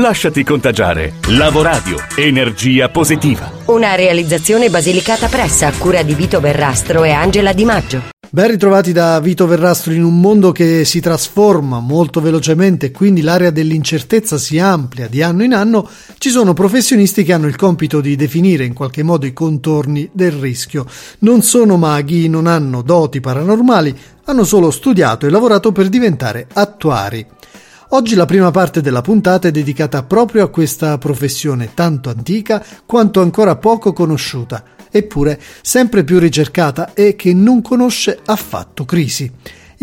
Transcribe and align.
Lasciati 0.00 0.42
contagiare. 0.44 1.16
Lavoradio, 1.28 1.98
energia 2.16 2.88
positiva. 2.88 3.52
Una 3.66 3.96
realizzazione 3.96 4.70
Basilicata 4.70 5.28
Pressa 5.28 5.66
a 5.66 5.72
cura 5.76 6.02
di 6.02 6.14
Vito 6.14 6.40
Verrastro 6.40 7.04
e 7.04 7.10
Angela 7.10 7.52
Di 7.52 7.64
Maggio. 7.66 8.02
Ben 8.30 8.48
ritrovati 8.48 8.92
da 8.92 9.20
Vito 9.20 9.46
Verrastro 9.46 9.92
in 9.92 10.02
un 10.02 10.18
mondo 10.18 10.52
che 10.52 10.86
si 10.86 11.00
trasforma 11.00 11.80
molto 11.80 12.22
velocemente 12.22 12.86
e 12.86 12.90
quindi 12.92 13.20
l'area 13.20 13.50
dell'incertezza 13.50 14.38
si 14.38 14.58
amplia 14.58 15.06
di 15.06 15.20
anno 15.20 15.42
in 15.42 15.52
anno, 15.52 15.86
ci 16.16 16.30
sono 16.30 16.54
professionisti 16.54 17.22
che 17.22 17.34
hanno 17.34 17.48
il 17.48 17.56
compito 17.56 18.00
di 18.00 18.16
definire 18.16 18.64
in 18.64 18.72
qualche 18.72 19.02
modo 19.02 19.26
i 19.26 19.34
contorni 19.34 20.08
del 20.14 20.32
rischio. 20.32 20.86
Non 21.18 21.42
sono 21.42 21.76
maghi, 21.76 22.26
non 22.26 22.46
hanno 22.46 22.80
doti 22.80 23.20
paranormali, 23.20 23.94
hanno 24.24 24.44
solo 24.44 24.70
studiato 24.70 25.26
e 25.26 25.30
lavorato 25.30 25.72
per 25.72 25.90
diventare 25.90 26.46
attuari. 26.54 27.26
Oggi 27.92 28.14
la 28.14 28.24
prima 28.24 28.52
parte 28.52 28.80
della 28.80 29.00
puntata 29.00 29.48
è 29.48 29.50
dedicata 29.50 30.04
proprio 30.04 30.44
a 30.44 30.48
questa 30.48 30.96
professione 30.96 31.74
tanto 31.74 32.08
antica 32.08 32.64
quanto 32.86 33.20
ancora 33.20 33.56
poco 33.56 33.92
conosciuta, 33.92 34.62
eppure 34.88 35.40
sempre 35.60 36.04
più 36.04 36.20
ricercata 36.20 36.94
e 36.94 37.16
che 37.16 37.34
non 37.34 37.60
conosce 37.62 38.20
affatto 38.24 38.84
crisi. 38.84 39.28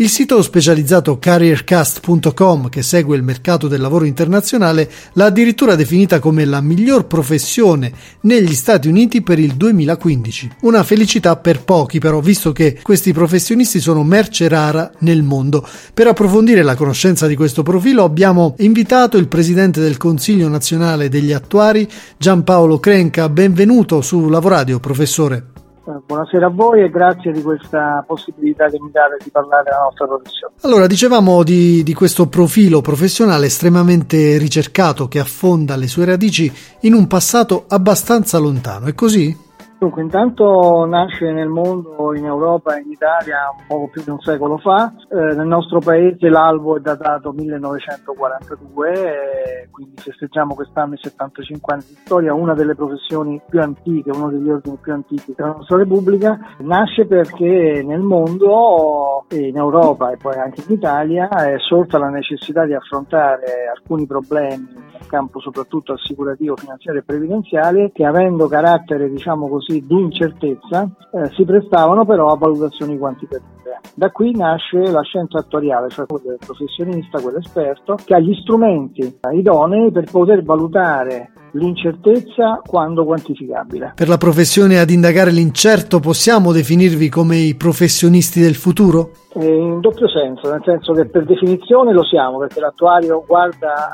Il 0.00 0.10
sito 0.10 0.40
specializzato 0.42 1.18
careercast.com, 1.18 2.68
che 2.68 2.82
segue 2.82 3.16
il 3.16 3.24
mercato 3.24 3.66
del 3.66 3.80
lavoro 3.80 4.04
internazionale, 4.04 4.88
l'ha 5.14 5.24
addirittura 5.24 5.74
definita 5.74 6.20
come 6.20 6.44
la 6.44 6.60
miglior 6.60 7.08
professione 7.08 7.90
negli 8.20 8.54
Stati 8.54 8.86
Uniti 8.86 9.22
per 9.22 9.40
il 9.40 9.54
2015. 9.54 10.50
Una 10.60 10.84
felicità 10.84 11.34
per 11.34 11.64
pochi, 11.64 11.98
però, 11.98 12.20
visto 12.20 12.52
che 12.52 12.78
questi 12.80 13.12
professionisti 13.12 13.80
sono 13.80 14.04
merce 14.04 14.46
rara 14.46 14.88
nel 15.00 15.24
mondo. 15.24 15.66
Per 15.92 16.06
approfondire 16.06 16.62
la 16.62 16.76
conoscenza 16.76 17.26
di 17.26 17.34
questo 17.34 17.64
profilo 17.64 18.04
abbiamo 18.04 18.54
invitato 18.58 19.16
il 19.16 19.26
presidente 19.26 19.80
del 19.80 19.96
Consiglio 19.96 20.46
nazionale 20.46 21.08
degli 21.08 21.32
attuari, 21.32 21.88
Giampaolo 22.16 22.78
Crenca. 22.78 23.28
Benvenuto 23.28 24.00
su 24.00 24.28
Lavoradio, 24.28 24.78
professore. 24.78 25.57
Buonasera 26.04 26.46
a 26.46 26.50
voi 26.50 26.82
e 26.82 26.90
grazie 26.90 27.32
di 27.32 27.40
questa 27.40 28.04
possibilità 28.06 28.66
che 28.66 28.78
mi 28.78 28.90
date 28.90 29.16
di 29.24 29.30
parlare 29.30 29.62
della 29.64 29.84
nostra 29.84 30.06
professione. 30.06 30.52
Allora, 30.60 30.86
dicevamo 30.86 31.42
di, 31.42 31.82
di, 31.82 31.94
questo 31.94 32.26
profilo 32.26 32.82
professionale 32.82 33.46
estremamente 33.46 34.36
ricercato 34.36 35.08
che 35.08 35.18
affonda 35.18 35.76
le 35.76 35.86
sue 35.86 36.04
radici 36.04 36.52
in 36.80 36.92
un 36.92 37.06
passato 37.06 37.64
abbastanza 37.68 38.36
lontano, 38.36 38.86
è 38.86 38.94
così? 38.94 39.46
Dunque, 39.78 40.02
intanto 40.02 40.84
nasce 40.86 41.30
nel 41.30 41.46
mondo, 41.46 42.12
in 42.12 42.24
Europa 42.24 42.76
e 42.76 42.80
in 42.80 42.90
Italia 42.90 43.54
un 43.56 43.64
poco 43.68 43.86
più 43.86 44.02
di 44.02 44.10
un 44.10 44.18
secolo 44.18 44.58
fa. 44.58 44.92
Eh, 45.08 45.36
nel 45.36 45.46
nostro 45.46 45.78
paese 45.78 46.28
l'albo 46.28 46.76
è 46.76 46.80
datato 46.80 47.30
1942, 47.30 48.92
eh, 48.92 49.68
quindi 49.70 49.94
festeggiamo 49.98 50.56
quest'anno 50.56 50.94
i 50.94 50.98
75 51.00 51.72
anni 51.72 51.84
di 51.86 51.94
storia, 51.94 52.34
una 52.34 52.54
delle 52.54 52.74
professioni 52.74 53.40
più 53.48 53.60
antiche, 53.60 54.10
uno 54.10 54.30
degli 54.30 54.50
ordini 54.50 54.78
più 54.80 54.92
antichi 54.92 55.32
della 55.36 55.52
nostra 55.52 55.76
Repubblica. 55.76 56.36
Nasce 56.58 57.06
perché 57.06 57.80
nel 57.86 58.00
mondo, 58.00 59.26
in 59.30 59.56
Europa 59.56 60.10
e 60.10 60.16
poi 60.16 60.38
anche 60.38 60.64
in 60.66 60.74
Italia, 60.74 61.28
è 61.28 61.54
sorta 61.58 61.98
la 61.98 62.08
necessità 62.08 62.64
di 62.64 62.74
affrontare 62.74 63.68
alcuni 63.72 64.06
problemi 64.06 64.66
nel 64.74 65.06
campo 65.06 65.38
soprattutto 65.38 65.92
assicurativo, 65.92 66.56
finanziario 66.56 67.00
e 67.00 67.04
previdenziale 67.04 67.92
che 67.92 68.04
avendo 68.04 68.48
carattere, 68.48 69.08
diciamo 69.08 69.48
così, 69.48 69.67
così 69.68 69.84
di 69.86 70.00
incertezza 70.00 70.88
eh, 71.12 71.28
si 71.34 71.44
prestavano 71.44 72.06
però 72.06 72.32
a 72.32 72.36
valutazioni 72.36 72.96
quantitative. 72.96 73.80
Da 73.94 74.10
qui 74.10 74.34
nasce 74.34 74.90
la 74.90 75.02
scienza 75.02 75.38
attuariale, 75.38 75.90
cioè 75.90 76.06
quella 76.06 76.30
del 76.30 76.38
professionista, 76.44 77.20
quell'esperto, 77.20 77.96
che 78.02 78.14
ha 78.14 78.18
gli 78.18 78.34
strumenti 78.34 79.18
idonei 79.32 79.92
per 79.92 80.10
poter 80.10 80.42
valutare 80.42 81.30
l'incertezza 81.52 82.60
quando 82.64 83.04
quantificabile. 83.04 83.92
Per 83.94 84.08
la 84.08 84.16
professione 84.16 84.78
ad 84.78 84.90
indagare 84.90 85.30
l'incerto 85.30 86.00
possiamo 86.00 86.52
definirvi 86.52 87.08
come 87.08 87.36
i 87.36 87.54
professionisti 87.54 88.40
del 88.40 88.54
futuro? 88.54 89.10
in 89.34 89.80
doppio 89.80 90.08
senso, 90.08 90.50
nel 90.50 90.62
senso 90.64 90.92
che 90.92 91.06
per 91.06 91.24
definizione 91.24 91.92
lo 91.92 92.02
siamo, 92.02 92.38
perché 92.38 92.60
l'attuario 92.60 93.22
guarda, 93.26 93.88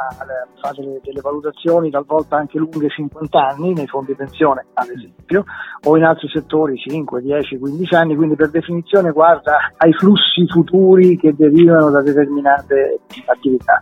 fa 0.61 0.73
delle, 0.75 1.01
delle 1.03 1.21
valutazioni 1.21 1.91
talvolta 1.91 2.37
anche 2.37 2.59
lunghe 2.59 2.89
50 2.89 3.39
anni 3.39 3.75
nei 3.75 3.87
fondi 3.87 4.15
pensione, 4.15 4.67
ad 4.73 4.89
esempio, 4.89 5.45
o 5.85 5.97
in 5.97 6.05
altri 6.05 6.29
settori 6.29 6.77
5, 6.77 7.21
10, 7.21 7.59
15 7.59 7.95
anni, 7.95 8.17
quindi 8.17 8.37
per 8.37 8.51
definizione 8.51 9.11
guarda 9.11 9.57
ai 9.77 9.93
flussi 9.93 10.47
futuri 10.47 11.19
che 11.19 11.35
derivano 11.37 11.91
da 11.91 12.01
determinate 12.01 13.01
attività. 13.27 13.79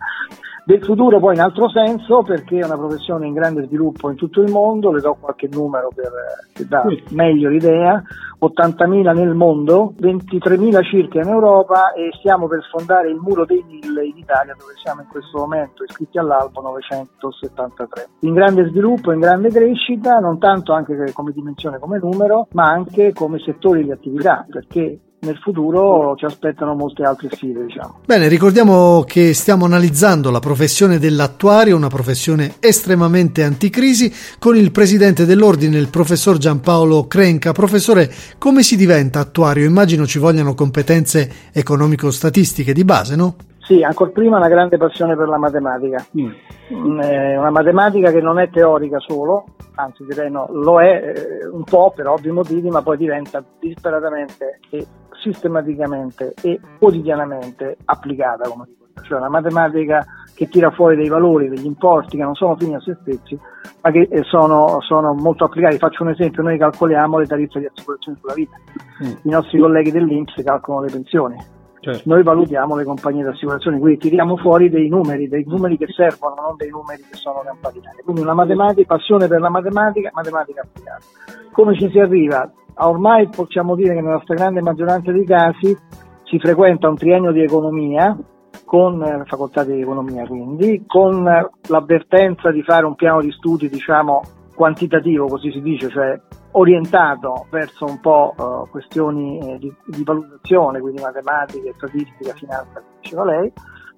Del 0.65 0.81
futuro 0.81 1.19
poi 1.19 1.35
in 1.35 1.41
altro 1.41 1.67
senso 1.69 2.21
perché 2.21 2.59
è 2.59 2.63
una 2.63 2.77
professione 2.77 3.27
in 3.27 3.33
grande 3.33 3.65
sviluppo 3.65 4.09
in 4.09 4.15
tutto 4.15 4.41
il 4.41 4.49
mondo, 4.49 4.93
le 4.93 5.01
do 5.01 5.17
qualche 5.19 5.49
numero 5.51 5.89
per, 5.93 6.09
che 6.53 6.65
dà 6.65 6.85
meglio 7.09 7.49
l'idea, 7.49 8.01
80.000 8.41 9.13
nel 9.13 9.33
mondo, 9.33 9.93
23.000 9.99 10.83
circa 10.85 11.19
in 11.19 11.27
Europa 11.27 11.91
e 11.91 12.11
stiamo 12.17 12.47
per 12.47 12.63
sfondare 12.63 13.09
il 13.09 13.17
muro 13.17 13.43
dei 13.43 13.61
1000 13.61 14.05
in 14.05 14.17
Italia 14.17 14.55
dove 14.57 14.71
siamo 14.81 15.01
in 15.01 15.07
questo 15.07 15.39
momento 15.39 15.83
iscritti 15.83 16.17
all'albo 16.17 16.61
973. 16.61 18.07
In 18.19 18.33
grande 18.33 18.69
sviluppo, 18.69 19.11
in 19.11 19.19
grande 19.19 19.49
crescita, 19.49 20.19
non 20.19 20.39
tanto 20.39 20.71
anche 20.71 21.11
come 21.11 21.33
dimensione, 21.33 21.77
come 21.77 21.99
numero, 21.99 22.47
ma 22.53 22.69
anche 22.69 23.11
come 23.11 23.39
settori 23.39 23.83
di 23.83 23.91
attività 23.91 24.45
perché 24.49 24.97
nel 25.23 25.37
futuro 25.37 26.15
ci 26.15 26.25
aspettano 26.25 26.75
molte 26.75 27.03
altre 27.03 27.29
sfide. 27.31 27.65
Diciamo. 27.65 27.99
Bene, 28.05 28.27
ricordiamo 28.27 29.03
che 29.05 29.33
stiamo 29.33 29.65
analizzando 29.65 30.29
la 30.31 30.39
professione 30.39 30.99
dell'attuario, 30.99 31.75
una 31.75 31.87
professione 31.87 32.55
estremamente 32.59 33.43
anticrisi, 33.43 34.13
con 34.39 34.55
il 34.55 34.71
presidente 34.71 35.25
dell'ordine, 35.25 35.77
il 35.77 35.89
professor 35.89 36.37
Giampaolo 36.37 37.07
Crenca. 37.07 37.51
Professore, 37.51 38.11
come 38.37 38.63
si 38.63 38.75
diventa 38.75 39.19
attuario? 39.19 39.65
Immagino 39.65 40.05
ci 40.05 40.19
vogliano 40.19 40.53
competenze 40.53 41.31
economico-statistiche 41.51 42.73
di 42.73 42.83
base, 42.83 43.15
no? 43.15 43.35
Sì, 43.63 43.81
ancora 43.81 44.11
prima 44.11 44.37
una 44.37 44.49
grande 44.49 44.77
passione 44.77 45.15
per 45.15 45.27
la 45.27 45.37
matematica. 45.37 46.05
Mm. 46.17 46.31
Mm 46.71 46.99
una 47.43 47.49
matematica 47.49 48.11
che 48.11 48.21
non 48.21 48.39
è 48.39 48.49
teorica 48.49 48.99
solo, 48.99 49.45
anzi 49.75 50.05
direi 50.05 50.31
no, 50.31 50.47
lo 50.49 50.79
è 50.79 51.13
eh, 51.13 51.47
un 51.47 51.63
po' 51.63 51.91
per 51.93 52.07
ovvi 52.07 52.31
motivi, 52.31 52.69
ma 52.69 52.81
poi 52.81 52.97
diventa 52.97 53.43
disperatamente 53.59 54.59
e 54.69 54.85
sistematicamente 55.21 56.33
e 56.41 56.59
quotidianamente 56.79 57.77
applicata, 57.85 58.47
come 58.47 58.65
dico. 58.67 58.81
Cioè 59.01 59.17
una 59.17 59.29
matematica 59.29 60.05
che 60.35 60.47
tira 60.47 60.71
fuori 60.71 60.95
dei 60.95 61.09
valori, 61.09 61.49
degli 61.49 61.65
importi 61.65 62.15
che 62.17 62.23
non 62.23 62.35
sono 62.35 62.55
fini 62.55 62.75
a 62.75 62.79
se 62.79 62.97
stessi, 63.01 63.37
ma 63.81 63.91
che 63.91 64.07
eh, 64.09 64.23
sono, 64.23 64.79
sono 64.81 65.13
molto 65.13 65.45
applicati. 65.45 65.77
Faccio 65.77 66.03
un 66.03 66.09
esempio, 66.09 66.43
noi 66.43 66.57
calcoliamo 66.57 67.17
le 67.17 67.25
tariffe 67.25 67.59
di 67.59 67.65
assicurazione 67.65 68.17
sulla 68.19 68.33
vita, 68.33 68.55
mm. 69.03 69.11
i 69.23 69.29
nostri 69.29 69.59
colleghi 69.59 69.91
dell'Inps 69.91 70.41
calcolano 70.43 70.85
le 70.85 70.91
pensioni, 70.91 71.35
Certo. 71.83 72.01
Noi 72.05 72.23
valutiamo 72.23 72.77
le 72.77 72.85
compagnie 72.85 73.23
di 73.23 73.27
assicurazione, 73.27 73.77
quindi 73.77 73.99
tiriamo 73.99 74.37
fuori 74.37 74.69
dei 74.69 74.87
numeri, 74.87 75.27
dei 75.27 75.43
numeri 75.45 75.77
che 75.77 75.87
servono, 75.89 76.35
non 76.35 76.55
dei 76.55 76.69
numeri 76.69 77.01
che 77.01 77.17
sono 77.17 77.41
campaniliari. 77.43 78.03
Quindi 78.03 78.21
una 78.21 78.33
matematica, 78.33 78.95
passione 78.95 79.27
per 79.27 79.41
la 79.41 79.49
matematica, 79.49 80.09
matematica 80.13 80.61
applicata. 80.61 81.03
Come 81.51 81.77
ci 81.77 81.89
si 81.91 81.99
arriva? 81.99 82.49
Ormai 82.75 83.27
possiamo 83.27 83.75
dire 83.75 83.95
che 83.95 84.01
nella 84.01 84.21
stragrande 84.23 84.61
maggioranza 84.61 85.11
dei 85.11 85.25
casi 85.25 85.77
si 86.23 86.39
frequenta 86.39 86.87
un 86.87 86.95
triennio 86.95 87.33
di 87.33 87.43
economia, 87.43 88.17
con 88.63 88.99
la 88.99 89.21
eh, 89.21 89.25
facoltà 89.25 89.65
di 89.65 89.81
economia 89.81 90.25
quindi, 90.25 90.85
con 90.87 91.21
l'avvertenza 91.23 92.49
di 92.49 92.63
fare 92.63 92.85
un 92.85 92.95
piano 92.95 93.19
di 93.19 93.31
studi 93.31 93.67
diciamo 93.67 94.21
quantitativo, 94.53 95.27
così 95.27 95.51
si 95.51 95.61
dice, 95.61 95.89
cioè 95.89 96.19
orientato 96.51 97.47
verso 97.49 97.85
un 97.85 97.99
po' 97.99 98.33
uh, 98.37 98.69
questioni 98.69 99.39
eh, 99.39 99.57
di, 99.57 99.73
di, 99.85 100.03
valutazione, 100.03 100.79
quindi 100.79 101.01
matematica, 101.01 101.71
statistica, 101.75 102.33
finanza, 102.33 102.79
come 102.79 102.97
diceva 103.01 103.25
lei, 103.25 103.51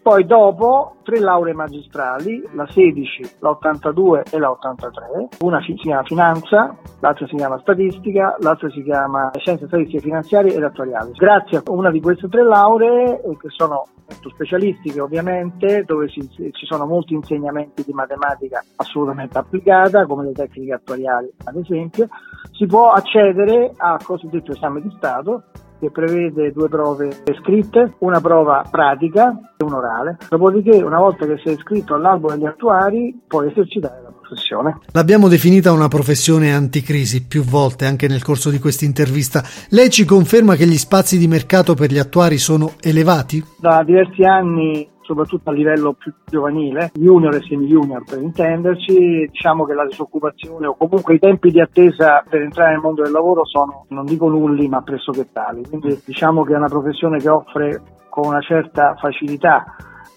poi 0.06 0.24
dopo 0.28 0.98
tre 1.02 1.19
lauree 1.19 1.56
magistrali, 1.56 2.48
la 2.54 2.68
16, 2.69 3.38
la 3.40 3.50
82 3.50 4.25
e 4.30 4.38
la 4.38 4.52
83, 4.52 5.30
una 5.40 5.60
si 5.63 5.74
chiama 5.74 6.04
finanza, 6.04 6.78
l'altra 7.00 7.25
si 7.25 7.36
chiama 7.36 7.57
statistica, 7.57 8.36
l'altra 8.42 8.69
si 8.69 8.84
chiama 8.84 9.31
scienze 9.36 9.66
statistiche 9.66 10.04
finanziarie 10.04 10.54
ed 10.54 10.62
attuariali. 10.62 11.12
Grazie 11.13 11.57
a 11.57 11.63
una 11.72 11.90
di 11.90 12.02
queste 12.02 12.30
tre 12.30 12.44
lauree, 12.44 13.19
eh, 13.19 13.36
che 13.36 13.48
sono 13.50 13.88
specialistiche 14.31 15.02
ovviamente, 15.02 15.84
dove 15.88 16.08
ci, 16.08 16.22
ci 16.30 16.66
sono 16.68 16.86
molti 16.86 17.16
insegnamenti 17.16 17.84
di 17.84 17.92
matematica 17.92 18.63
assolutamente 18.75 19.40
applicata, 19.40 20.06
come 20.06 20.25
le 20.25 20.34
tecniche 20.34 20.74
attuariali 20.74 21.34
ad 21.46 21.56
esempio, 21.56 22.10
si 22.51 22.68
può 22.68 22.92
accedere 22.92 23.74
al 23.75 24.04
cosiddetto 24.04 24.51
esame 24.51 24.81
di 24.81 24.94
Stato 24.98 25.46
che 25.80 25.92
prevede 25.92 26.51
due 26.51 26.69
prove 26.69 27.24
scritte, 27.42 27.94
una 28.00 28.22
prova 28.22 28.66
pratica 28.69 29.54
e 29.57 29.63
un 29.63 29.74
orale. 29.74 30.18
Dopodiché, 30.30 30.81
una 30.81 31.00
volta 31.00 31.25
che 31.25 31.39
sei 31.44 31.54
iscritto 31.54 31.95
all'albo 31.95 32.31
degli 32.31 32.45
attuari, 32.45 33.22
puoi 33.27 33.50
esercitare 33.50 34.01
la 34.01 34.12
professione. 34.12 34.80
L'abbiamo 34.92 35.27
definita 35.27 35.72
una 35.72 35.88
professione 35.88 36.54
anticrisi 36.54 37.25
più 37.25 37.44
volte 37.44 37.86
anche 37.86 38.07
nel 38.07 38.24
corso 38.24 38.50
di 38.50 38.60
questa 38.60 38.86
intervista. 38.86 39.44
Lei 39.69 39.89
ci 39.89 40.06
conferma 40.06 40.56
che 40.56 40.66
gli 40.66 40.77
spazi 40.77 41.18
di 41.18 41.27
mercato 41.27 41.74
per 41.74 41.92
gli 41.92 42.00
attuari 42.00 42.38
sono 42.38 42.74
elevati? 42.81 43.44
Da 43.57 43.83
diversi 43.83 44.24
anni 44.24 44.94
soprattutto 45.06 45.50
a 45.50 45.54
livello 45.54 45.94
più 45.94 46.12
giovanile, 46.25 46.92
junior 46.94 47.36
e 47.36 47.42
semi-junior 47.48 48.04
per 48.04 48.22
intenderci, 48.22 49.30
diciamo 49.31 49.66
che 49.66 49.74
la 49.74 49.86
disoccupazione 49.86 50.66
o 50.68 50.75
comunque 50.75 51.16
i 51.16 51.19
tempi 51.19 51.52
di 51.52 51.62
attesa 51.62 52.24
per 52.28 52.42
entrare 52.42 52.72
nel 52.72 52.81
mondo 52.81 53.04
del 53.04 53.12
lavoro 53.12 53.46
sono, 53.46 53.86
non 53.90 54.06
dico 54.06 54.28
nulli, 54.28 54.68
ma 54.68 54.81
pressoché 54.81 55.31
tali. 55.31 55.63
Quindi 55.68 56.02
diciamo 56.04 56.44
che 56.44 56.54
è 56.54 56.57
una 56.57 56.68
professione 56.68 57.19
che 57.19 57.30
offre 57.30 57.81
con 58.10 58.28
una 58.28 58.42
certa 58.42 58.96
facilità 58.96 59.63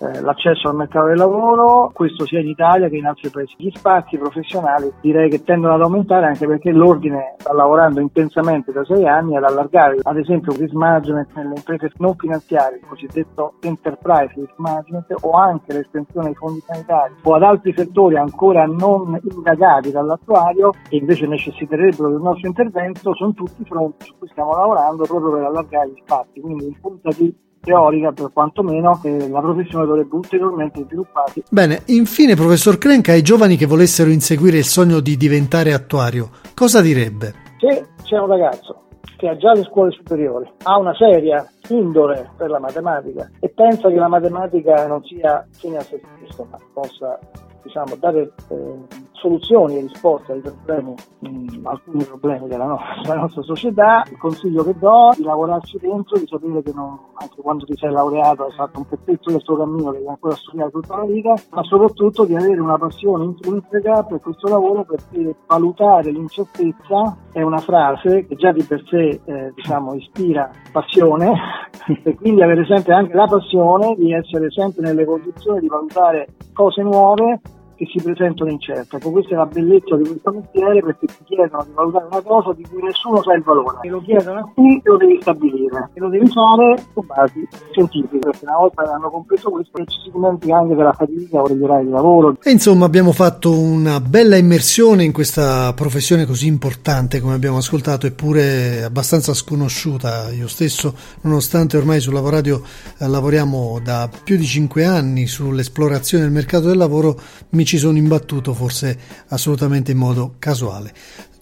eh, 0.00 0.20
l'accesso 0.20 0.68
al 0.68 0.76
mercato 0.76 1.06
del 1.06 1.16
lavoro, 1.16 1.90
questo 1.92 2.24
sia 2.26 2.40
in 2.40 2.48
Italia 2.48 2.88
che 2.88 2.96
in 2.96 3.06
altri 3.06 3.30
paesi. 3.30 3.54
Gli 3.56 3.70
spazi 3.74 4.16
professionali 4.16 4.92
direi 5.00 5.28
che 5.28 5.42
tendono 5.42 5.74
ad 5.74 5.82
aumentare 5.82 6.26
anche 6.26 6.46
perché 6.46 6.70
l'ordine 6.70 7.34
sta 7.38 7.52
lavorando 7.52 8.00
intensamente 8.00 8.72
da 8.72 8.84
sei 8.84 9.06
anni 9.06 9.36
ad 9.36 9.44
allargare 9.44 9.98
ad 10.02 10.16
esempio 10.16 10.52
il 10.52 10.58
risk 10.58 10.74
management 10.74 11.28
nelle 11.34 11.54
imprese 11.56 11.90
non 11.96 12.14
finanziarie, 12.16 12.78
il 12.78 12.86
cosiddetto 12.86 13.54
enterprise 13.60 14.32
risk 14.34 14.54
management 14.56 15.14
o 15.20 15.30
anche 15.32 15.72
l'estensione 15.72 16.28
ai 16.28 16.34
fondi 16.34 16.60
sanitari 16.64 17.14
o 17.22 17.34
ad 17.34 17.42
altri 17.42 17.74
settori 17.76 18.16
ancora 18.16 18.64
non 18.66 19.18
indagati 19.22 19.90
dall'attuario 19.90 20.72
e 20.88 20.96
invece 20.96 21.26
necessiterebbero 21.26 22.10
del 22.10 22.20
nostro 22.20 22.48
intervento, 22.48 23.14
sono 23.14 23.32
tutti 23.32 23.64
fronti 23.64 24.04
su 24.06 24.14
cui 24.18 24.28
stiamo 24.28 24.54
lavorando 24.54 25.04
proprio 25.04 25.32
per 25.32 25.44
allargare 25.44 25.88
gli 25.88 26.00
spazi. 26.02 26.40
Quindi 26.40 26.66
in 26.66 26.80
punta 26.80 27.10
di 27.16 27.34
teorica 27.68 28.12
per 28.12 28.30
quantomeno 28.32 28.98
che 29.02 29.28
la 29.28 29.40
professione 29.40 29.84
dovrebbe 29.84 30.16
ulteriormente 30.16 30.82
svilupparsi. 30.84 31.42
Bene, 31.50 31.82
infine 31.86 32.34
professor 32.34 32.78
Krenk 32.78 33.10
ai 33.10 33.20
giovani 33.20 33.56
che 33.56 33.66
volessero 33.66 34.10
inseguire 34.10 34.56
il 34.56 34.64
sogno 34.64 35.00
di 35.00 35.18
diventare 35.18 35.74
attuario, 35.74 36.30
cosa 36.54 36.80
direbbe? 36.80 37.34
Se 37.58 37.88
c'è 38.02 38.18
un 38.18 38.28
ragazzo 38.28 38.84
che 39.18 39.28
ha 39.28 39.36
già 39.36 39.52
le 39.52 39.64
scuole 39.64 39.90
superiori, 39.90 40.50
ha 40.62 40.78
una 40.78 40.94
seria 40.94 41.46
indole 41.68 42.30
per 42.36 42.48
la 42.48 42.60
matematica 42.60 43.28
e 43.40 43.48
pensa 43.50 43.88
che 43.88 43.96
la 43.96 44.08
matematica 44.08 44.86
non 44.86 45.02
sia 45.04 45.46
fine 45.50 45.76
a 45.76 45.82
se 45.82 46.00
stesso, 46.16 46.46
ma 46.50 46.58
possa 46.72 47.18
diciamo, 47.62 47.96
dare 47.96 48.32
eh, 48.48 48.78
soluzioni 49.20 49.76
e 49.76 49.80
risposte 49.82 50.32
ai 50.32 50.40
problemi, 50.40 50.94
mh, 51.18 51.66
alcuni 51.66 52.04
problemi 52.04 52.48
della 52.48 52.66
nostra, 52.66 53.00
della 53.02 53.20
nostra, 53.20 53.42
società, 53.42 54.02
il 54.10 54.18
consiglio 54.18 54.64
che 54.64 54.74
do 54.78 55.10
è 55.10 55.16
di 55.16 55.24
lavorarci 55.24 55.78
dentro, 55.78 56.18
di 56.18 56.26
sapere 56.26 56.62
che 56.62 56.72
non, 56.74 56.98
anche 57.14 57.40
quando 57.40 57.64
ti 57.64 57.76
sei 57.76 57.90
laureato 57.90 58.44
hai 58.44 58.52
fatto 58.52 58.78
un 58.78 58.86
pezzetto 58.86 59.30
del 59.30 59.42
tuo 59.42 59.56
cammino, 59.56 59.92
devi 59.92 60.06
ancora 60.06 60.34
studiare 60.34 60.70
tutta 60.70 60.96
la 60.96 61.04
vita, 61.04 61.34
ma 61.50 61.62
soprattutto 61.62 62.24
di 62.24 62.34
avere 62.34 62.60
una 62.60 62.78
passione 62.78 63.24
intrinseca 63.24 64.02
per 64.04 64.20
questo 64.20 64.48
lavoro 64.48 64.84
perché 64.84 65.34
valutare 65.46 66.10
l'incertezza 66.10 67.16
è 67.32 67.42
una 67.42 67.58
frase 67.58 68.26
che 68.26 68.36
già 68.36 68.52
di 68.52 68.62
per 68.62 68.82
sé 68.88 69.20
eh, 69.24 69.52
diciamo, 69.54 69.94
ispira 69.94 70.50
passione 70.72 71.32
e 72.02 72.14
quindi 72.14 72.42
avere 72.42 72.64
sempre 72.66 72.94
anche 72.94 73.14
la 73.14 73.26
passione 73.26 73.94
di 73.96 74.12
essere 74.12 74.50
sempre 74.50 74.82
nelle 74.82 75.04
condizioni 75.04 75.60
di 75.60 75.68
valutare 75.68 76.28
cose 76.52 76.82
nuove 76.82 77.40
che 77.78 77.86
si 77.86 78.02
presentano 78.02 78.50
incerte. 78.50 78.96
Ecco, 78.96 79.10
questa 79.12 79.34
è 79.34 79.36
la 79.36 79.46
bellezza 79.46 79.96
di 79.96 80.08
questo 80.08 80.32
mestiere 80.32 80.82
perché 80.82 81.06
ti 81.06 81.24
chiedono 81.24 81.64
di 81.64 81.72
valutare 81.72 82.06
una 82.10 82.22
cosa 82.22 82.52
di 82.52 82.66
cui 82.68 82.82
nessuno 82.82 83.22
sa 83.22 83.32
il 83.34 83.42
valore. 83.42 83.78
Te 83.80 83.88
lo 83.88 84.00
chiedono 84.02 84.38
a 84.40 84.50
te 84.54 84.62
e 84.62 84.80
lo 84.82 84.96
devi 84.96 85.18
stabilire. 85.20 85.90
E 85.94 86.00
lo 86.00 86.08
devi 86.08 86.26
fare 86.28 86.82
su 86.92 87.02
basi 87.06 87.48
scientifiche, 87.70 88.18
perché 88.18 88.44
una 88.44 88.56
volta 88.56 88.82
che 88.82 88.90
hanno 88.90 89.10
compreso 89.10 89.50
questo 89.50 89.84
ci 89.84 89.98
si 90.04 90.10
dimentica 90.10 90.56
anche 90.58 90.74
della 90.74 90.92
fatica 90.92 91.40
o 91.40 91.48
degli 91.48 91.62
orari 91.62 91.84
di 91.86 91.90
lavoro. 91.90 92.36
E 92.42 92.50
insomma 92.50 92.84
abbiamo 92.84 93.12
fatto 93.12 93.56
una 93.56 94.00
bella 94.00 94.36
immersione 94.36 95.04
in 95.04 95.12
questa 95.12 95.72
professione 95.74 96.26
così 96.26 96.46
importante 96.48 97.20
come 97.20 97.34
abbiamo 97.34 97.58
ascoltato 97.58 98.06
eppure 98.06 98.82
abbastanza 98.82 99.32
sconosciuta. 99.34 100.30
Io 100.32 100.48
stesso, 100.48 100.94
nonostante 101.22 101.76
ormai 101.76 102.00
sulla 102.00 102.20
Radio 102.28 102.62
eh, 102.98 103.06
lavoriamo 103.06 103.80
da 103.82 104.08
più 104.24 104.36
di 104.36 104.44
cinque 104.44 104.84
anni 104.84 105.26
sull'esplorazione 105.26 106.24
del 106.24 106.32
mercato 106.32 106.66
del 106.66 106.76
lavoro, 106.76 107.18
mi 107.50 107.64
ci 107.68 107.76
sono 107.76 107.98
imbattuto 107.98 108.54
forse 108.54 108.98
assolutamente 109.26 109.92
in 109.92 109.98
modo 109.98 110.36
casuale. 110.38 110.90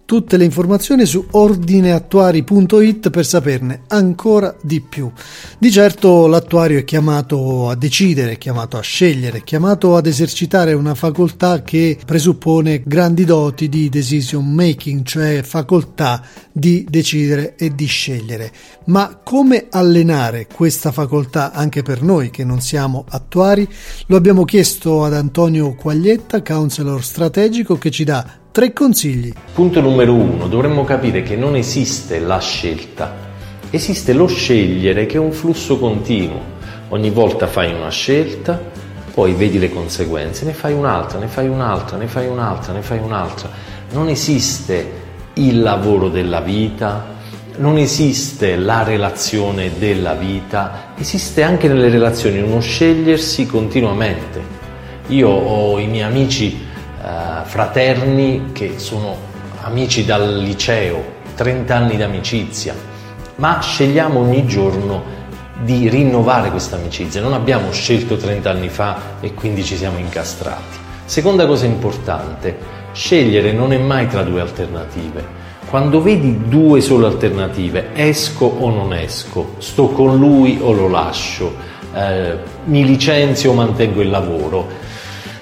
Tutte 0.06 0.36
le 0.36 0.44
informazioni 0.44 1.04
su 1.04 1.26
ordineattuari.it 1.28 3.10
per 3.10 3.26
saperne 3.26 3.82
ancora 3.88 4.54
di 4.62 4.80
più. 4.80 5.10
Di 5.58 5.68
certo 5.72 6.28
l'attuario 6.28 6.78
è 6.78 6.84
chiamato 6.84 7.68
a 7.68 7.74
decidere, 7.74 8.34
è 8.34 8.38
chiamato 8.38 8.76
a 8.78 8.82
scegliere, 8.82 9.38
è 9.38 9.42
chiamato 9.42 9.96
ad 9.96 10.06
esercitare 10.06 10.74
una 10.74 10.94
facoltà 10.94 11.62
che 11.62 11.98
presuppone 12.06 12.84
grandi 12.86 13.24
doti 13.24 13.68
di 13.68 13.88
decision 13.88 14.48
making, 14.48 15.04
cioè 15.04 15.42
facoltà 15.42 16.22
di 16.52 16.86
decidere 16.88 17.56
e 17.56 17.74
di 17.74 17.86
scegliere. 17.86 18.52
Ma 18.84 19.20
come 19.24 19.66
allenare 19.68 20.46
questa 20.46 20.92
facoltà 20.92 21.50
anche 21.50 21.82
per 21.82 22.02
noi 22.02 22.30
che 22.30 22.44
non 22.44 22.60
siamo 22.60 23.04
attuari? 23.08 23.68
Lo 24.06 24.16
abbiamo 24.16 24.44
chiesto 24.44 25.02
ad 25.02 25.14
Antonio 25.14 25.74
Quaglietta, 25.74 26.42
counselor 26.42 27.02
strategico, 27.02 27.76
che 27.76 27.90
ci 27.90 28.04
dà 28.04 28.44
Tre 28.56 28.72
consigli. 28.72 29.34
Punto 29.52 29.82
numero 29.82 30.14
uno, 30.14 30.46
dovremmo 30.46 30.82
capire 30.82 31.22
che 31.22 31.36
non 31.36 31.56
esiste 31.56 32.18
la 32.18 32.40
scelta, 32.40 33.14
esiste 33.68 34.14
lo 34.14 34.26
scegliere 34.26 35.04
che 35.04 35.16
è 35.16 35.20
un 35.20 35.32
flusso 35.32 35.78
continuo. 35.78 36.40
Ogni 36.88 37.10
volta 37.10 37.48
fai 37.48 37.74
una 37.74 37.90
scelta, 37.90 38.58
poi 39.12 39.34
vedi 39.34 39.58
le 39.58 39.68
conseguenze, 39.68 40.46
ne 40.46 40.54
fai 40.54 40.72
un'altra, 40.72 41.18
ne 41.18 41.26
fai 41.26 41.48
un'altra, 41.48 41.98
ne 41.98 42.06
fai 42.06 42.28
un'altra, 42.28 42.72
ne 42.72 42.80
fai 42.80 42.98
un'altra. 42.98 43.50
Non 43.90 44.08
esiste 44.08 44.90
il 45.34 45.60
lavoro 45.60 46.08
della 46.08 46.40
vita, 46.40 47.08
non 47.58 47.76
esiste 47.76 48.56
la 48.56 48.82
relazione 48.84 49.72
della 49.78 50.14
vita, 50.14 50.94
esiste 50.96 51.42
anche 51.42 51.68
nelle 51.68 51.90
relazioni 51.90 52.40
uno 52.40 52.60
scegliersi 52.60 53.44
continuamente. 53.44 54.40
Io 55.08 55.28
ho 55.28 55.78
i 55.78 55.88
miei 55.88 56.04
amici 56.04 56.64
fraterni 57.46 58.50
che 58.52 58.74
sono 58.78 59.16
amici 59.62 60.04
dal 60.04 60.36
liceo, 60.38 61.02
30 61.34 61.74
anni 61.74 61.96
d'amicizia, 61.96 62.74
ma 63.36 63.60
scegliamo 63.60 64.20
ogni 64.20 64.46
giorno 64.46 65.14
di 65.62 65.88
rinnovare 65.88 66.50
questa 66.50 66.76
amicizia. 66.76 67.20
Non 67.20 67.32
abbiamo 67.32 67.70
scelto 67.72 68.16
30 68.16 68.50
anni 68.50 68.68
fa 68.68 68.98
e 69.20 69.32
quindi 69.34 69.64
ci 69.64 69.76
siamo 69.76 69.98
incastrati. 69.98 70.76
Seconda 71.04 71.46
cosa 71.46 71.66
importante, 71.66 72.58
scegliere 72.92 73.52
non 73.52 73.72
è 73.72 73.78
mai 73.78 74.08
tra 74.08 74.22
due 74.22 74.40
alternative. 74.40 75.44
Quando 75.68 76.00
vedi 76.00 76.48
due 76.48 76.80
sole 76.80 77.06
alternative, 77.06 77.90
esco 77.94 78.46
o 78.46 78.70
non 78.70 78.92
esco, 78.92 79.54
sto 79.58 79.88
con 79.88 80.16
lui 80.16 80.58
o 80.60 80.72
lo 80.72 80.88
lascio, 80.88 81.54
eh, 81.92 82.36
mi 82.64 82.84
licenzio 82.84 83.50
o 83.50 83.54
mantengo 83.54 84.00
il 84.00 84.10
lavoro, 84.10 84.68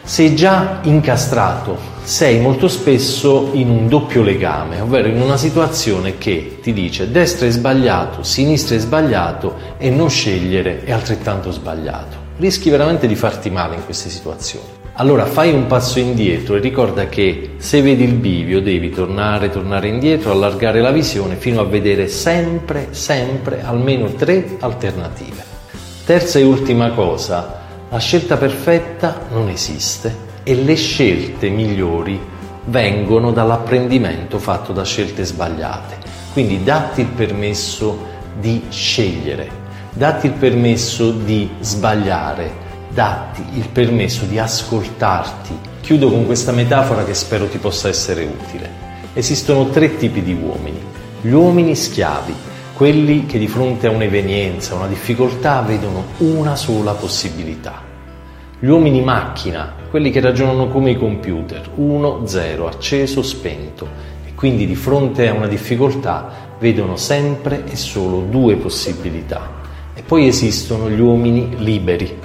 sei 0.03 0.35
già 0.35 0.79
incastrato, 0.83 1.93
sei 2.05 2.39
molto 2.39 2.69
spesso 2.69 3.49
in 3.55 3.71
un 3.71 3.89
doppio 3.89 4.23
legame, 4.23 4.79
ovvero 4.79 5.09
in 5.09 5.23
una 5.23 5.39
situazione 5.39 6.19
che 6.19 6.59
ti 6.61 6.75
dice 6.75 7.11
destra 7.11 7.47
è 7.47 7.51
sbagliato, 7.51 8.23
sinistra 8.23 8.77
è 8.77 8.79
sbagliato 8.79 9.57
e 9.79 9.89
non 9.89 10.11
scegliere 10.11 10.85
è 10.85 10.93
altrettanto 10.93 11.51
sbagliato. 11.51 12.33
Rischi 12.37 12.69
veramente 12.69 13.07
di 13.07 13.15
farti 13.15 13.49
male 13.49 13.77
in 13.77 13.85
queste 13.87 14.11
situazioni. 14.11 14.67
Allora 14.97 15.25
fai 15.25 15.55
un 15.55 15.67
passo 15.67 15.99
indietro 15.99 16.57
e 16.57 16.61
ricorda 16.61 17.09
che 17.09 17.53
se 17.57 17.81
vedi 17.81 18.05
il 18.05 18.15
bivio 18.15 18.61
devi 18.61 18.91
tornare, 18.91 19.49
tornare 19.49 19.89
indietro, 19.89 20.31
allargare 20.31 20.83
la 20.83 20.93
visione 20.93 21.37
fino 21.37 21.63
a 21.63 21.65
vedere 21.65 22.07
sempre, 22.09 22.89
sempre 22.91 23.63
almeno 23.65 24.13
tre 24.13 24.57
alternative. 24.61 25.43
Terza 26.05 26.39
e 26.39 26.43
ultima 26.43 26.91
cosa, 26.91 27.63
la 27.89 27.99
scelta 27.99 28.37
perfetta 28.37 29.23
non 29.31 29.49
esiste 29.49 30.24
e 30.45 30.55
le 30.55 30.77
scelte 30.77 31.49
migliori 31.49 32.21
vengono 32.67 33.33
dall'apprendimento 33.33 34.39
fatto 34.39 34.73
da 34.73 34.85
scelte 34.85 35.25
sbagliate. 35.25 35.97
Quindi 36.33 36.63
datti 36.63 37.01
il 37.01 37.09
permesso 37.09 38.13
di 38.39 38.63
scegliere, 38.69 39.51
datti 39.93 40.27
il 40.27 40.33
permesso 40.33 41.11
di 41.11 41.49
sbagliare, 41.61 42.63
datti 42.91 43.43
il 43.55 43.69
permesso 43.69 44.25
di 44.27 44.39
ascoltarti. 44.39 45.73
Chiudo 45.81 46.11
con 46.11 46.27
questa 46.27 46.53
metafora 46.53 47.05
che 47.05 47.15
spero 47.15 47.49
ti 47.49 47.59
possa 47.59 47.89
essere 47.89 48.25
utile. 48.25 48.83
Esistono 49.15 49.69
tre 49.69 49.97
tipi 49.97 50.23
di 50.23 50.35
uomini. 50.35 50.81
Gli 51.21 51.33
uomini 51.33 51.75
schiavi, 51.75 52.35
quelli 52.75 53.27
che 53.27 53.39
di 53.39 53.49
fronte 53.49 53.87
a 53.87 53.91
un'evenienza, 53.91 54.75
una 54.75 54.89
difficoltà, 54.89 55.61
vedono 55.63 56.05
una 56.19 56.57
sola 56.57 56.93
possibilità. 56.93 57.94
Gli 58.65 58.71
uomini 58.71 59.03
macchina, 59.03 59.75
quelli 59.91 60.11
che 60.11 60.21
ragionano 60.21 60.69
come 60.69 60.93
i 60.93 60.97
computer, 60.97 61.69
1, 61.75 62.27
0, 62.27 62.67
acceso, 62.67 63.21
spento, 63.21 63.87
e 64.27 64.33
quindi 64.33 64.67
di 64.67 64.75
fronte 64.75 65.29
a 65.29 65.35
una 65.35 65.49
difficoltà 65.49 66.31
vedono 66.59 66.97
sempre 66.97 67.67
e 67.67 67.77
solo 67.77 68.21
due 68.21 68.57
possibilità. 68.57 69.51
E 69.93 70.01
poi 70.01 70.29
esistono 70.29 70.89
gli 70.89 70.99
uomini 70.99 71.57
liberi, 71.59 72.19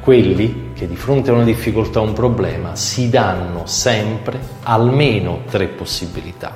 quelli 0.00 0.70
che 0.72 0.88
di 0.88 0.96
fronte 0.96 1.28
a 1.28 1.34
una 1.34 1.44
difficoltà 1.44 2.00
o 2.00 2.04
un 2.04 2.14
problema 2.14 2.74
si 2.74 3.10
danno 3.10 3.66
sempre 3.66 4.40
almeno 4.62 5.40
tre 5.50 5.66
possibilità. 5.66 6.54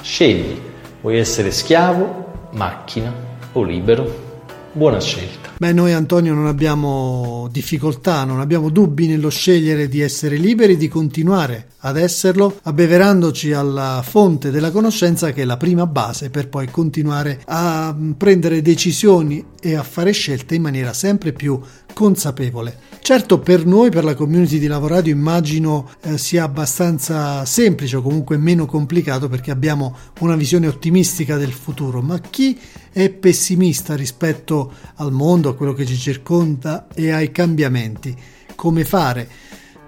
Scegli, 0.00 0.56
vuoi 1.00 1.18
essere 1.18 1.50
schiavo, 1.50 2.50
macchina 2.52 3.12
o 3.50 3.64
libero? 3.64 4.28
Buona 4.70 5.00
scelta. 5.00 5.49
Beh, 5.60 5.74
noi 5.74 5.92
Antonio 5.92 6.32
non 6.32 6.46
abbiamo 6.46 7.46
difficoltà, 7.52 8.24
non 8.24 8.40
abbiamo 8.40 8.70
dubbi 8.70 9.06
nello 9.06 9.28
scegliere 9.28 9.88
di 9.88 10.00
essere 10.00 10.36
liberi, 10.36 10.78
di 10.78 10.88
continuare 10.88 11.72
ad 11.80 11.98
esserlo, 11.98 12.58
abbeverandoci 12.62 13.52
alla 13.52 14.02
fonte 14.02 14.50
della 14.50 14.70
conoscenza 14.70 15.32
che 15.32 15.42
è 15.42 15.44
la 15.44 15.58
prima 15.58 15.86
base 15.86 16.30
per 16.30 16.48
poi 16.48 16.70
continuare 16.70 17.42
a 17.44 17.94
prendere 18.16 18.62
decisioni 18.62 19.44
e 19.60 19.74
a 19.74 19.82
fare 19.82 20.12
scelte 20.12 20.54
in 20.54 20.62
maniera 20.62 20.94
sempre 20.94 21.34
più 21.34 21.60
consapevole. 21.92 22.88
Certo 23.02 23.38
per 23.38 23.66
noi, 23.66 23.90
per 23.90 24.04
la 24.04 24.14
community 24.14 24.58
di 24.58 24.66
Lavoradio, 24.66 25.12
immagino 25.12 25.90
eh, 26.02 26.16
sia 26.16 26.44
abbastanza 26.44 27.44
semplice 27.44 27.96
o 27.96 28.02
comunque 28.02 28.36
meno 28.36 28.66
complicato 28.66 29.28
perché 29.28 29.50
abbiamo 29.50 29.96
una 30.20 30.36
visione 30.36 30.68
ottimistica 30.68 31.36
del 31.36 31.52
futuro, 31.52 32.02
ma 32.02 32.18
chi 32.18 32.58
è 32.92 33.08
pessimista 33.08 33.96
rispetto 33.96 34.72
al 34.96 35.12
mondo, 35.12 35.49
a 35.50 35.54
quello 35.54 35.72
che 35.72 35.86
ci 35.86 35.96
circonda 35.96 36.88
e 36.94 37.10
ai 37.10 37.30
cambiamenti? 37.30 38.14
Come 38.54 38.84
fare? 38.84 39.28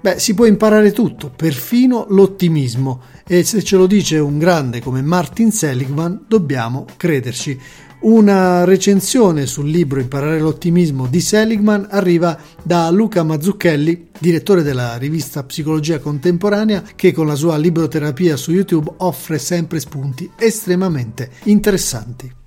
Beh, 0.02 0.18
si 0.18 0.34
può 0.34 0.46
imparare 0.46 0.90
tutto, 0.90 1.30
perfino 1.30 2.06
l'ottimismo, 2.08 3.02
e 3.24 3.44
se 3.44 3.62
ce 3.62 3.76
lo 3.76 3.86
dice 3.86 4.18
un 4.18 4.36
grande 4.36 4.80
come 4.80 5.00
Martin 5.00 5.52
Seligman, 5.52 6.24
dobbiamo 6.26 6.86
crederci. 6.96 7.56
Una 8.00 8.64
recensione 8.64 9.46
sul 9.46 9.70
libro 9.70 10.00
Imparare 10.00 10.40
l'ottimismo 10.40 11.06
di 11.06 11.20
Seligman 11.20 11.86
arriva 11.88 12.36
da 12.60 12.90
Luca 12.90 13.22
Mazzucchelli, 13.22 14.08
direttore 14.18 14.64
della 14.64 14.96
rivista 14.96 15.44
Psicologia 15.44 16.00
Contemporanea, 16.00 16.82
che 16.96 17.12
con 17.12 17.28
la 17.28 17.36
sua 17.36 17.56
libroterapia 17.56 18.36
su 18.36 18.50
YouTube 18.50 18.94
offre 18.96 19.38
sempre 19.38 19.78
spunti 19.78 20.28
estremamente 20.36 21.30
interessanti. 21.44 22.41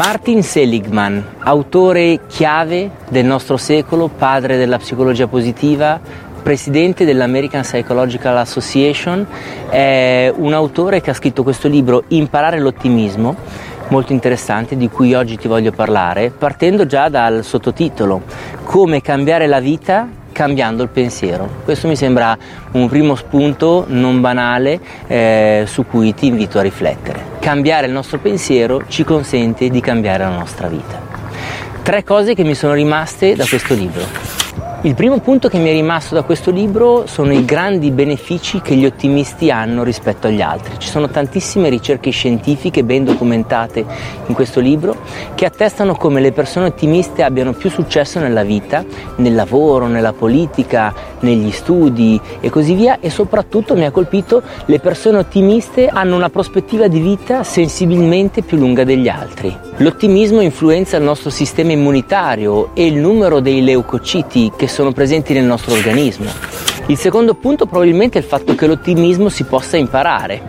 Martin 0.00 0.42
Seligman, 0.42 1.22
autore 1.40 2.20
chiave 2.26 2.90
del 3.10 3.26
nostro 3.26 3.58
secolo, 3.58 4.08
padre 4.08 4.56
della 4.56 4.78
psicologia 4.78 5.26
positiva, 5.26 6.00
presidente 6.42 7.04
dell'American 7.04 7.60
Psychological 7.60 8.38
Association, 8.38 9.26
è 9.68 10.32
un 10.34 10.54
autore 10.54 11.02
che 11.02 11.10
ha 11.10 11.12
scritto 11.12 11.42
questo 11.42 11.68
libro 11.68 12.04
Imparare 12.08 12.60
l'ottimismo, 12.60 13.36
molto 13.88 14.14
interessante 14.14 14.74
di 14.74 14.88
cui 14.88 15.12
oggi 15.12 15.36
ti 15.36 15.48
voglio 15.48 15.70
parlare, 15.70 16.30
partendo 16.30 16.86
già 16.86 17.10
dal 17.10 17.44
sottotitolo 17.44 18.22
Come 18.64 19.02
cambiare 19.02 19.46
la 19.46 19.60
vita 19.60 20.08
cambiando 20.40 20.82
il 20.82 20.88
pensiero. 20.88 21.46
Questo 21.64 21.86
mi 21.86 21.96
sembra 21.96 22.34
un 22.72 22.88
primo 22.88 23.14
spunto 23.14 23.84
non 23.88 24.22
banale 24.22 24.80
eh, 25.06 25.64
su 25.66 25.84
cui 25.84 26.14
ti 26.14 26.28
invito 26.28 26.58
a 26.58 26.62
riflettere. 26.62 27.22
Cambiare 27.40 27.88
il 27.88 27.92
nostro 27.92 28.18
pensiero 28.20 28.84
ci 28.88 29.04
consente 29.04 29.68
di 29.68 29.80
cambiare 29.82 30.24
la 30.24 30.30
nostra 30.30 30.66
vita. 30.68 30.98
Tre 31.82 32.04
cose 32.04 32.32
che 32.32 32.42
mi 32.42 32.54
sono 32.54 32.72
rimaste 32.72 33.34
da 33.34 33.44
questo 33.44 33.74
libro. 33.74 34.39
Il 34.82 34.94
primo 34.94 35.18
punto 35.18 35.50
che 35.50 35.58
mi 35.58 35.68
è 35.68 35.72
rimasto 35.72 36.14
da 36.14 36.22
questo 36.22 36.50
libro 36.50 37.04
sono 37.06 37.34
i 37.34 37.44
grandi 37.44 37.90
benefici 37.90 38.62
che 38.62 38.74
gli 38.74 38.86
ottimisti 38.86 39.50
hanno 39.50 39.82
rispetto 39.82 40.26
agli 40.26 40.40
altri. 40.40 40.78
Ci 40.78 40.88
sono 40.88 41.10
tantissime 41.10 41.68
ricerche 41.68 42.08
scientifiche 42.08 42.82
ben 42.82 43.04
documentate 43.04 43.84
in 44.24 44.32
questo 44.32 44.58
libro 44.58 44.96
che 45.34 45.44
attestano 45.44 45.94
come 45.96 46.22
le 46.22 46.32
persone 46.32 46.64
ottimiste 46.64 47.22
abbiano 47.22 47.52
più 47.52 47.68
successo 47.68 48.20
nella 48.20 48.42
vita, 48.42 48.82
nel 49.16 49.34
lavoro, 49.34 49.86
nella 49.86 50.14
politica, 50.14 50.94
negli 51.20 51.50
studi 51.50 52.18
e 52.40 52.48
così 52.48 52.72
via 52.72 53.00
e 53.00 53.10
soprattutto 53.10 53.74
mi 53.74 53.84
ha 53.84 53.90
colpito 53.90 54.42
le 54.64 54.80
persone 54.80 55.18
ottimiste 55.18 55.88
hanno 55.88 56.16
una 56.16 56.30
prospettiva 56.30 56.88
di 56.88 57.00
vita 57.00 57.42
sensibilmente 57.42 58.40
più 58.40 58.56
lunga 58.56 58.84
degli 58.84 59.08
altri. 59.08 59.54
L'ottimismo 59.76 60.40
influenza 60.40 60.96
il 60.96 61.02
nostro 61.02 61.28
sistema 61.28 61.72
immunitario 61.72 62.70
e 62.72 62.86
il 62.86 62.96
numero 62.96 63.40
dei 63.40 63.62
leucociti 63.62 64.52
che 64.56 64.68
sono 64.70 64.92
presenti 64.92 65.32
nel 65.34 65.44
nostro 65.44 65.74
organismo. 65.74 66.30
Il 66.86 66.96
secondo 66.96 67.34
punto 67.34 67.66
probabilmente 67.66 68.18
è 68.18 68.22
il 68.22 68.26
fatto 68.26 68.54
che 68.54 68.66
l'ottimismo 68.66 69.28
si 69.28 69.44
possa 69.44 69.76
imparare. 69.76 70.42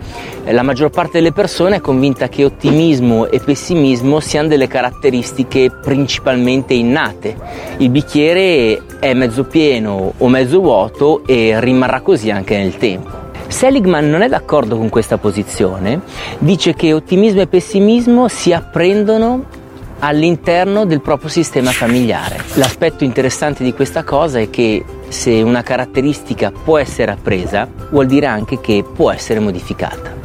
La 0.46 0.62
maggior 0.62 0.90
parte 0.90 1.18
delle 1.18 1.32
persone 1.32 1.76
è 1.76 1.80
convinta 1.80 2.28
che 2.28 2.44
ottimismo 2.44 3.26
e 3.30 3.38
pessimismo 3.38 4.18
siano 4.18 4.48
delle 4.48 4.66
caratteristiche 4.66 5.70
principalmente 5.70 6.74
innate. 6.74 7.36
Il 7.76 7.90
bicchiere 7.90 8.82
è 8.98 9.14
mezzo 9.14 9.44
pieno 9.44 10.14
o 10.16 10.28
mezzo 10.28 10.60
vuoto 10.60 11.22
e 11.26 11.60
rimarrà 11.60 12.00
così 12.00 12.30
anche 12.30 12.56
nel 12.56 12.76
tempo. 12.76 13.20
Seligman 13.46 14.08
non 14.08 14.22
è 14.22 14.28
d'accordo 14.28 14.76
con 14.76 14.88
questa 14.88 15.18
posizione, 15.18 16.00
dice 16.38 16.74
che 16.74 16.92
ottimismo 16.92 17.42
e 17.42 17.46
pessimismo 17.46 18.26
si 18.26 18.52
apprendono 18.52 19.60
all'interno 20.04 20.84
del 20.84 21.00
proprio 21.00 21.28
sistema 21.28 21.70
familiare. 21.70 22.42
L'aspetto 22.54 23.04
interessante 23.04 23.62
di 23.62 23.72
questa 23.72 24.02
cosa 24.02 24.40
è 24.40 24.50
che 24.50 24.84
se 25.08 25.42
una 25.42 25.62
caratteristica 25.62 26.50
può 26.50 26.78
essere 26.78 27.12
appresa, 27.12 27.68
vuol 27.90 28.06
dire 28.06 28.26
anche 28.26 28.60
che 28.60 28.84
può 28.84 29.12
essere 29.12 29.38
modificata. 29.38 30.20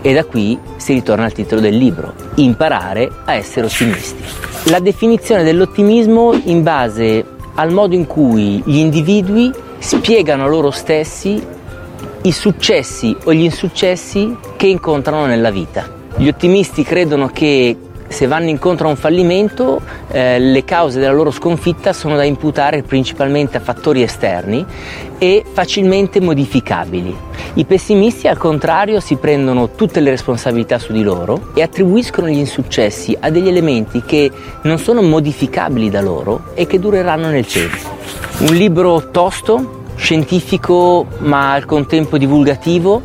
E 0.00 0.12
da 0.12 0.24
qui 0.24 0.58
si 0.76 0.92
ritorna 0.92 1.24
al 1.24 1.32
titolo 1.32 1.60
del 1.60 1.76
libro, 1.76 2.14
imparare 2.34 3.08
a 3.24 3.34
essere 3.34 3.66
ottimisti. 3.66 4.24
La 4.64 4.80
definizione 4.80 5.44
dell'ottimismo 5.44 6.32
in 6.44 6.64
base 6.64 7.24
al 7.54 7.70
modo 7.70 7.94
in 7.94 8.06
cui 8.06 8.60
gli 8.64 8.78
individui 8.78 9.52
spiegano 9.78 10.44
a 10.44 10.48
loro 10.48 10.72
stessi 10.72 11.40
i 12.22 12.32
successi 12.32 13.16
o 13.24 13.32
gli 13.32 13.42
insuccessi 13.42 14.36
che 14.56 14.66
incontrano 14.66 15.26
nella 15.26 15.50
vita. 15.50 16.00
Gli 16.16 16.26
ottimisti 16.26 16.82
credono 16.82 17.28
che 17.28 17.76
se 18.12 18.26
vanno 18.26 18.48
incontro 18.48 18.86
a 18.86 18.90
un 18.90 18.96
fallimento 18.96 19.80
eh, 20.08 20.38
le 20.38 20.64
cause 20.64 21.00
della 21.00 21.12
loro 21.12 21.30
sconfitta 21.30 21.92
sono 21.92 22.16
da 22.16 22.24
imputare 22.24 22.82
principalmente 22.82 23.56
a 23.56 23.60
fattori 23.60 24.02
esterni 24.02 24.64
e 25.18 25.44
facilmente 25.50 26.20
modificabili. 26.20 27.16
I 27.54 27.64
pessimisti 27.64 28.28
al 28.28 28.38
contrario 28.38 29.00
si 29.00 29.16
prendono 29.16 29.70
tutte 29.70 30.00
le 30.00 30.10
responsabilità 30.10 30.78
su 30.78 30.92
di 30.92 31.02
loro 31.02 31.50
e 31.54 31.62
attribuiscono 31.62 32.28
gli 32.28 32.38
insuccessi 32.38 33.16
a 33.18 33.30
degli 33.30 33.48
elementi 33.48 34.02
che 34.04 34.30
non 34.62 34.78
sono 34.78 35.02
modificabili 35.02 35.90
da 35.90 36.00
loro 36.00 36.50
e 36.54 36.66
che 36.66 36.78
dureranno 36.78 37.28
nel 37.28 37.46
tempo. 37.46 37.76
Un 38.38 38.54
libro 38.54 39.10
tosto, 39.10 39.80
scientifico 39.96 41.06
ma 41.18 41.52
al 41.52 41.64
contempo 41.64 42.18
divulgativo. 42.18 43.02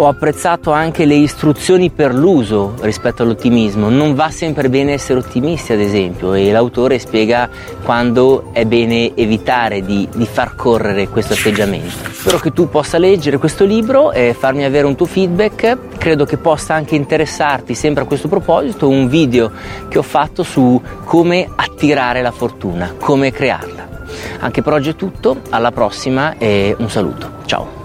Ho 0.00 0.06
apprezzato 0.06 0.70
anche 0.70 1.04
le 1.04 1.16
istruzioni 1.16 1.90
per 1.90 2.14
l'uso 2.14 2.74
rispetto 2.82 3.24
all'ottimismo. 3.24 3.88
Non 3.88 4.14
va 4.14 4.30
sempre 4.30 4.68
bene 4.68 4.92
essere 4.92 5.18
ottimisti, 5.18 5.72
ad 5.72 5.80
esempio, 5.80 6.34
e 6.34 6.52
l'autore 6.52 7.00
spiega 7.00 7.48
quando 7.82 8.50
è 8.52 8.64
bene 8.64 9.16
evitare 9.16 9.84
di, 9.84 10.08
di 10.14 10.24
far 10.24 10.54
correre 10.54 11.08
questo 11.08 11.32
atteggiamento. 11.32 12.12
Spero 12.12 12.38
che 12.38 12.52
tu 12.52 12.68
possa 12.68 12.96
leggere 12.96 13.38
questo 13.38 13.64
libro 13.64 14.12
e 14.12 14.36
farmi 14.38 14.62
avere 14.62 14.86
un 14.86 14.94
tuo 14.94 15.06
feedback. 15.06 15.76
Credo 15.98 16.24
che 16.24 16.36
possa 16.36 16.74
anche 16.74 16.94
interessarti, 16.94 17.74
sempre 17.74 18.04
a 18.04 18.06
questo 18.06 18.28
proposito, 18.28 18.88
un 18.88 19.08
video 19.08 19.50
che 19.88 19.98
ho 19.98 20.02
fatto 20.02 20.44
su 20.44 20.80
come 21.02 21.50
attirare 21.56 22.22
la 22.22 22.30
fortuna, 22.30 22.94
come 22.96 23.32
crearla. 23.32 23.88
Anche 24.38 24.62
per 24.62 24.74
oggi 24.74 24.90
è 24.90 24.94
tutto, 24.94 25.40
alla 25.50 25.72
prossima 25.72 26.38
e 26.38 26.76
un 26.78 26.88
saluto. 26.88 27.30
Ciao. 27.46 27.77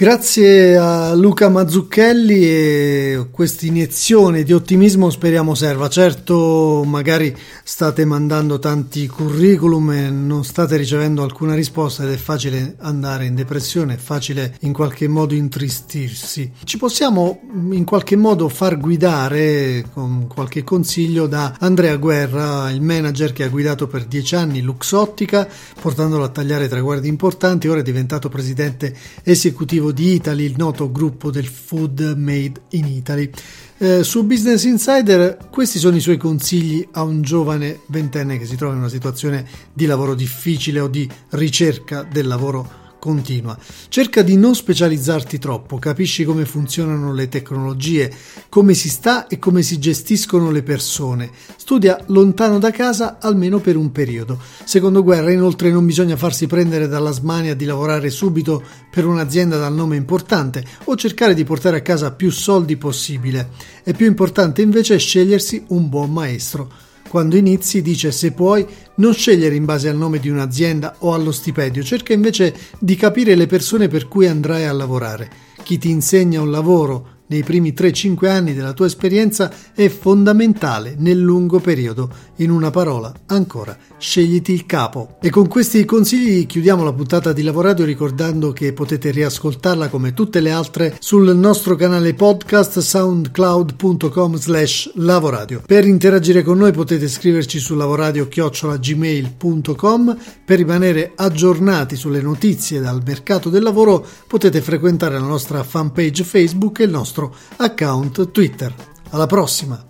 Grazie 0.00 0.78
a 0.78 1.12
Luca 1.12 1.50
Mazzucchelli 1.50 2.42
e 2.42 3.26
questa 3.30 3.66
iniezione 3.66 4.44
di 4.44 4.54
ottimismo 4.54 5.10
speriamo 5.10 5.54
serva. 5.54 5.90
Certo, 5.90 6.84
magari 6.86 7.36
state 7.62 8.06
mandando 8.06 8.58
tanti 8.58 9.06
curriculum 9.06 9.90
e 9.90 10.08
non 10.08 10.42
state 10.42 10.78
ricevendo 10.78 11.22
alcuna 11.22 11.54
risposta 11.54 12.04
ed 12.04 12.12
è 12.12 12.16
facile 12.16 12.76
andare 12.78 13.26
in 13.26 13.34
depressione, 13.34 13.92
è 13.92 13.98
facile 13.98 14.56
in 14.60 14.72
qualche 14.72 15.06
modo 15.06 15.34
intristirsi. 15.34 16.50
Ci 16.64 16.78
possiamo 16.78 17.42
in 17.70 17.84
qualche 17.84 18.16
modo 18.16 18.48
far 18.48 18.78
guidare 18.78 19.84
con 19.92 20.26
qualche 20.28 20.64
consiglio 20.64 21.26
da 21.26 21.56
Andrea 21.58 21.96
Guerra, 21.96 22.70
il 22.70 22.80
manager 22.80 23.34
che 23.34 23.44
ha 23.44 23.48
guidato 23.48 23.86
per 23.86 24.06
dieci 24.06 24.34
anni 24.34 24.62
Luxottica, 24.62 25.46
portandolo 25.78 26.24
a 26.24 26.30
tagliare 26.30 26.68
traguardi 26.68 27.06
importanti, 27.06 27.68
ora 27.68 27.80
è 27.80 27.82
diventato 27.82 28.30
presidente 28.30 28.96
esecutivo 29.24 29.88
di 29.92 30.14
Italy, 30.14 30.44
il 30.44 30.54
noto 30.56 30.90
gruppo 30.90 31.30
del 31.30 31.46
food 31.46 32.14
made 32.16 32.62
in 32.70 32.86
Italy. 32.86 33.30
Eh, 33.78 34.04
su 34.04 34.24
Business 34.24 34.64
Insider 34.64 35.48
questi 35.50 35.78
sono 35.78 35.96
i 35.96 36.00
suoi 36.00 36.16
consigli 36.18 36.86
a 36.92 37.02
un 37.02 37.22
giovane 37.22 37.80
ventenne 37.86 38.38
che 38.38 38.44
si 38.44 38.56
trova 38.56 38.74
in 38.74 38.80
una 38.80 38.88
situazione 38.88 39.46
di 39.72 39.86
lavoro 39.86 40.14
difficile 40.14 40.80
o 40.80 40.88
di 40.88 41.08
ricerca 41.30 42.02
del 42.02 42.26
lavoro 42.26 42.89
continua. 43.00 43.58
Cerca 43.88 44.22
di 44.22 44.36
non 44.36 44.54
specializzarti 44.54 45.40
troppo, 45.40 45.80
capisci 45.80 46.22
come 46.22 46.44
funzionano 46.44 47.12
le 47.12 47.28
tecnologie, 47.28 48.14
come 48.48 48.74
si 48.74 48.88
sta 48.88 49.26
e 49.26 49.40
come 49.40 49.62
si 49.62 49.80
gestiscono 49.80 50.52
le 50.52 50.62
persone. 50.62 51.30
Studia 51.56 52.00
lontano 52.06 52.60
da 52.60 52.70
casa 52.70 53.18
almeno 53.20 53.58
per 53.58 53.76
un 53.76 53.90
periodo. 53.90 54.38
Secondo 54.62 55.02
Guerra, 55.02 55.32
inoltre, 55.32 55.72
non 55.72 55.86
bisogna 55.86 56.16
farsi 56.16 56.46
prendere 56.46 56.86
dalla 56.86 57.10
smania 57.10 57.56
di 57.56 57.64
lavorare 57.64 58.10
subito 58.10 58.62
per 58.88 59.06
un'azienda 59.06 59.56
dal 59.56 59.74
nome 59.74 59.96
importante 59.96 60.64
o 60.84 60.94
cercare 60.94 61.34
di 61.34 61.42
portare 61.42 61.78
a 61.78 61.82
casa 61.82 62.12
più 62.12 62.30
soldi 62.30 62.76
possibile. 62.76 63.48
È 63.82 63.94
più 63.94 64.06
importante 64.06 64.62
invece 64.62 64.98
scegliersi 64.98 65.64
un 65.68 65.88
buon 65.88 66.12
maestro. 66.12 66.88
Quando 67.10 67.36
inizi 67.36 67.82
dice 67.82 68.12
se 68.12 68.30
puoi 68.30 68.64
non 68.98 69.12
scegliere 69.12 69.56
in 69.56 69.64
base 69.64 69.88
al 69.88 69.96
nome 69.96 70.20
di 70.20 70.28
un'azienda 70.28 70.94
o 70.98 71.12
allo 71.12 71.32
stipendio, 71.32 71.82
cerca 71.82 72.12
invece 72.12 72.54
di 72.78 72.94
capire 72.94 73.34
le 73.34 73.48
persone 73.48 73.88
per 73.88 74.06
cui 74.06 74.28
andrai 74.28 74.66
a 74.66 74.72
lavorare. 74.72 75.28
Chi 75.64 75.76
ti 75.76 75.90
insegna 75.90 76.40
un 76.40 76.52
lavoro 76.52 77.22
nei 77.26 77.42
primi 77.42 77.72
3-5 77.72 78.28
anni 78.28 78.54
della 78.54 78.74
tua 78.74 78.86
esperienza 78.86 79.52
è 79.74 79.88
fondamentale 79.88 80.94
nel 80.98 81.18
lungo 81.18 81.58
periodo. 81.58 82.08
In 82.36 82.52
una 82.52 82.70
parola, 82.70 83.12
ancora, 83.26 83.76
scegliti 84.00 84.52
il 84.52 84.66
capo. 84.66 85.18
E 85.20 85.30
con 85.30 85.46
questi 85.46 85.84
consigli 85.84 86.46
chiudiamo 86.46 86.82
la 86.82 86.92
puntata 86.92 87.32
di 87.32 87.42
Lavoradio 87.42 87.84
ricordando 87.84 88.50
che 88.52 88.72
potete 88.72 89.10
riascoltarla 89.10 89.88
come 89.88 90.14
tutte 90.14 90.40
le 90.40 90.50
altre 90.50 90.96
sul 90.98 91.36
nostro 91.36 91.76
canale 91.76 92.14
podcast 92.14 92.78
soundcloud.com 92.78 94.36
slash 94.36 94.92
lavoradio. 94.94 95.62
Per 95.66 95.86
interagire 95.86 96.42
con 96.42 96.56
noi 96.58 96.72
potete 96.72 97.06
scriverci 97.06 97.58
su 97.58 97.76
lavoradio-gmail.com 97.76 100.18
per 100.44 100.56
rimanere 100.56 101.12
aggiornati 101.14 101.96
sulle 101.96 102.22
notizie 102.22 102.80
dal 102.80 103.02
mercato 103.04 103.50
del 103.50 103.62
lavoro 103.62 104.04
potete 104.26 104.60
frequentare 104.60 105.18
la 105.18 105.26
nostra 105.26 105.62
fanpage 105.62 106.24
Facebook 106.24 106.80
e 106.80 106.84
il 106.84 106.90
nostro 106.90 107.34
account 107.56 108.30
Twitter. 108.30 108.74
Alla 109.10 109.26
prossima! 109.26 109.89